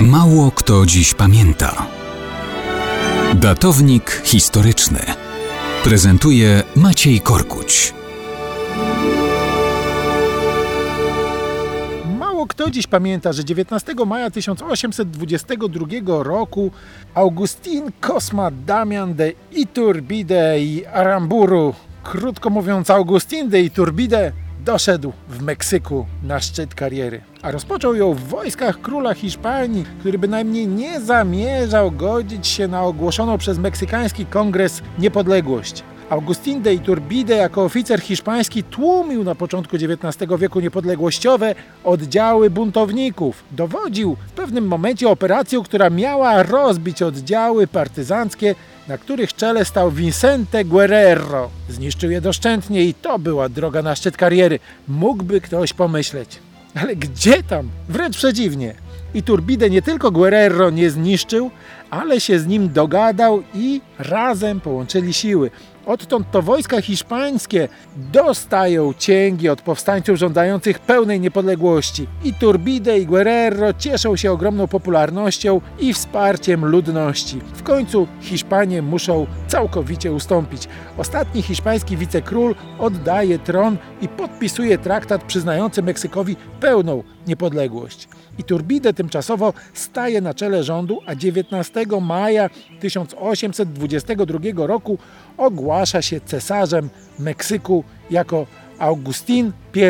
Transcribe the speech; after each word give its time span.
Mało 0.00 0.50
kto 0.50 0.86
dziś 0.86 1.14
pamięta. 1.14 1.86
Datownik 3.34 4.22
historyczny 4.24 4.98
prezentuje 5.84 6.62
Maciej 6.76 7.20
Korkuć. 7.20 7.94
Mało 12.18 12.46
kto 12.46 12.70
dziś 12.70 12.86
pamięta, 12.86 13.32
że 13.32 13.44
19 13.44 13.94
maja 14.06 14.30
1822 14.30 15.86
roku 16.22 16.70
Augustin 17.14 17.92
Cosma 18.00 18.50
Damian 18.50 19.14
de 19.14 19.32
Iturbide 19.52 20.60
i 20.60 20.86
Aramburu, 20.86 21.74
krótko 22.04 22.50
mówiąc 22.50 22.90
Augustin 22.90 23.48
de 23.48 23.60
Iturbide, 23.60 24.32
doszedł 24.66 25.12
w 25.28 25.42
Meksyku 25.42 26.06
na 26.22 26.40
szczyt 26.40 26.74
kariery. 26.74 27.20
A 27.42 27.50
rozpoczął 27.50 27.94
ją 27.94 28.14
w 28.14 28.20
wojskach 28.20 28.80
króla 28.80 29.14
Hiszpanii, 29.14 29.84
który 30.00 30.18
bynajmniej 30.18 30.68
nie 30.68 31.00
zamierzał 31.00 31.90
godzić 31.90 32.46
się 32.46 32.68
na 32.68 32.82
ogłoszoną 32.82 33.38
przez 33.38 33.58
meksykański 33.58 34.26
kongres 34.26 34.82
niepodległość. 34.98 35.84
Augustin 36.10 36.62
de 36.62 36.74
Iturbide 36.74 37.36
jako 37.36 37.64
oficer 37.64 38.00
hiszpański 38.00 38.62
tłumił 38.62 39.24
na 39.24 39.34
początku 39.34 39.76
XIX 39.76 40.32
wieku 40.38 40.60
niepodległościowe 40.60 41.54
oddziały 41.84 42.50
buntowników. 42.50 43.44
Dowodził 43.50 44.16
w 44.28 44.32
pewnym 44.32 44.66
momencie 44.66 45.08
operacją, 45.08 45.62
która 45.62 45.90
miała 45.90 46.42
rozbić 46.42 47.02
oddziały 47.02 47.66
partyzanckie, 47.66 48.54
na 48.88 48.98
których 48.98 49.34
czele 49.34 49.64
stał 49.64 49.90
Vicente 49.90 50.64
Guerrero. 50.64 51.50
Zniszczył 51.68 52.10
je 52.10 52.20
doszczętnie 52.20 52.84
i 52.84 52.94
to 52.94 53.18
była 53.18 53.48
droga 53.48 53.82
na 53.82 53.94
szczyt 53.94 54.16
kariery. 54.16 54.58
Mógłby 54.88 55.40
ktoś 55.40 55.72
pomyśleć. 55.72 56.38
Ale 56.82 56.96
gdzie 56.96 57.42
tam? 57.42 57.68
Wręcz 57.88 58.16
przeciwnie. 58.16 58.74
Iturbide 59.14 59.70
nie 59.70 59.82
tylko 59.82 60.10
Guerrero 60.10 60.70
nie 60.70 60.90
zniszczył, 60.90 61.50
ale 61.90 62.20
się 62.20 62.38
z 62.38 62.46
nim 62.46 62.72
dogadał 62.72 63.42
i 63.54 63.80
razem 63.98 64.60
połączyli 64.60 65.12
siły. 65.12 65.50
Odtąd 65.86 66.30
to 66.30 66.42
wojska 66.42 66.82
hiszpańskie 66.82 67.68
dostają 67.96 68.92
cięgi 68.98 69.48
od 69.48 69.62
powstańców 69.62 70.16
żądających 70.16 70.78
pełnej 70.78 71.20
niepodległości. 71.20 72.06
I 72.24 72.34
Turbide 72.34 72.98
i 72.98 73.06
Guerrero 73.06 73.72
cieszą 73.72 74.16
się 74.16 74.32
ogromną 74.32 74.66
popularnością 74.66 75.60
i 75.78 75.94
wsparciem 75.94 76.64
ludności. 76.64 77.40
W 77.54 77.62
końcu 77.62 78.06
Hiszpanie 78.20 78.82
muszą 78.82 79.26
całkowicie 79.48 80.12
ustąpić. 80.12 80.68
Ostatni 80.98 81.42
hiszpański 81.42 81.96
wicekról 81.96 82.54
oddaje 82.78 83.38
tron 83.38 83.76
i 84.00 84.08
podpisuje 84.08 84.78
traktat 84.78 85.24
przyznający 85.24 85.82
Meksykowi 85.82 86.36
pełną 86.60 87.02
niepodległość. 87.26 88.08
I 88.38 88.44
Turbide 88.44 88.92
tymczasowo 88.92 89.52
staje 89.74 90.20
na 90.20 90.34
czele 90.34 90.64
rządu, 90.64 91.00
a 91.06 91.14
19 91.14 91.86
maja 92.02 92.50
1822 92.80 94.66
roku 94.66 94.98
ogłasza 95.36 96.02
się 96.02 96.20
cesarzem 96.20 96.90
Meksyku 97.18 97.84
jako 98.10 98.46
Augustin 98.78 99.52
I. 99.74 99.80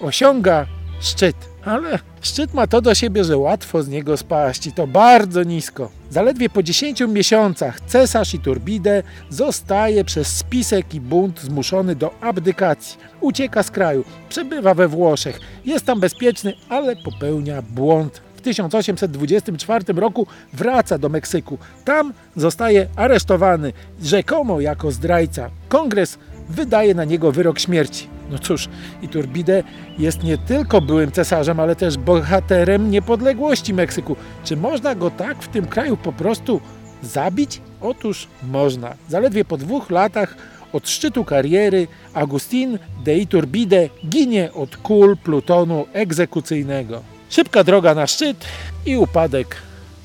Osiąga 0.00 0.66
szczyt, 1.00 1.36
ale 1.64 1.98
szczyt 2.20 2.54
ma 2.54 2.66
to 2.66 2.80
do 2.80 2.94
siebie, 2.94 3.24
że 3.24 3.36
łatwo 3.36 3.82
z 3.82 3.88
niego 3.88 4.16
spaść 4.16 4.66
i 4.66 4.72
to 4.72 4.86
bardzo 4.86 5.42
nisko. 5.42 5.90
Zaledwie 6.10 6.48
po 6.48 6.62
10 6.62 7.00
miesiącach 7.08 7.80
cesarz 7.80 8.34
Iturbide 8.34 9.02
zostaje 9.30 10.04
przez 10.04 10.36
spisek 10.36 10.94
i 10.94 11.00
bunt 11.00 11.40
zmuszony 11.40 11.96
do 11.96 12.14
abdykacji. 12.20 12.98
Ucieka 13.20 13.62
z 13.62 13.70
kraju, 13.70 14.04
przebywa 14.28 14.74
we 14.74 14.88
Włoszech, 14.88 15.40
jest 15.64 15.84
tam 15.84 16.00
bezpieczny, 16.00 16.54
ale 16.68 16.96
popełnia 16.96 17.62
błąd 17.62 18.26
1824 18.42 19.84
roku 19.94 20.26
wraca 20.52 20.98
do 20.98 21.08
Meksyku. 21.08 21.58
Tam 21.84 22.12
zostaje 22.36 22.88
aresztowany, 22.96 23.72
rzekomo 24.02 24.60
jako 24.60 24.90
zdrajca. 24.90 25.50
Kongres 25.68 26.18
wydaje 26.48 26.94
na 26.94 27.04
niego 27.04 27.32
wyrok 27.32 27.58
śmierci. 27.58 28.15
No 28.30 28.38
cóż, 28.38 28.68
Iturbide 29.02 29.62
jest 29.98 30.22
nie 30.22 30.38
tylko 30.38 30.80
byłym 30.80 31.12
cesarzem, 31.12 31.60
ale 31.60 31.76
też 31.76 31.98
bohaterem 31.98 32.90
niepodległości 32.90 33.74
Meksyku. 33.74 34.16
Czy 34.44 34.56
można 34.56 34.94
go 34.94 35.10
tak 35.10 35.42
w 35.42 35.48
tym 35.48 35.66
kraju 35.66 35.96
po 35.96 36.12
prostu 36.12 36.60
zabić? 37.02 37.60
Otóż 37.80 38.28
można. 38.42 38.94
Zaledwie 39.08 39.44
po 39.44 39.56
dwóch 39.56 39.90
latach 39.90 40.36
od 40.72 40.88
szczytu 40.88 41.24
kariery 41.24 41.88
Agustin 42.14 42.78
de 43.04 43.16
Iturbide 43.16 43.88
ginie 44.08 44.52
od 44.52 44.76
kul 44.76 45.16
plutonu 45.16 45.86
egzekucyjnego. 45.92 47.02
Szybka 47.30 47.64
droga 47.64 47.94
na 47.94 48.06
szczyt 48.06 48.44
i 48.86 48.96
upadek 48.96 49.56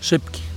szybki. 0.01 0.50